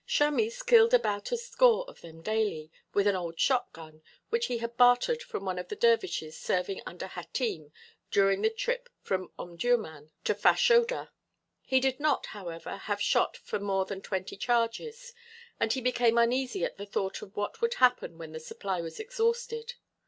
Chamis 0.07 0.63
killed 0.63 0.95
about 0.95 1.31
a 1.31 1.37
score 1.37 1.85
of 1.87 2.01
them 2.01 2.23
daily 2.23 2.71
with 2.91 3.05
an 3.05 3.15
old 3.15 3.39
shotgun 3.39 4.01
which 4.29 4.47
he 4.47 4.57
had 4.57 4.75
bartered 4.75 5.21
from 5.21 5.45
one 5.45 5.59
of 5.59 5.67
the 5.67 5.75
dervishes 5.75 6.35
serving 6.35 6.81
under 6.87 7.05
Hatim 7.05 7.71
during 8.09 8.41
the 8.41 8.49
trip 8.49 8.89
from 9.03 9.31
Omdurmân 9.37 10.09
to 10.23 10.33
Fashoda. 10.33 11.11
He 11.61 11.79
did 11.79 11.99
not, 11.99 12.25
however, 12.25 12.77
have 12.77 12.99
shot 12.99 13.37
for 13.37 13.59
more 13.59 13.85
than 13.85 14.01
twenty 14.01 14.37
charges 14.37 15.13
and 15.59 15.71
he 15.71 15.81
became 15.81 16.17
uneasy 16.17 16.63
at 16.65 16.77
the 16.79 16.87
thought 16.87 17.21
of 17.21 17.37
what 17.37 17.61
would 17.61 17.75
happen 17.75 18.17
when 18.17 18.31
the 18.31 18.39
supply 18.39 18.81
was 18.81 18.99
exhausted. 18.99 19.75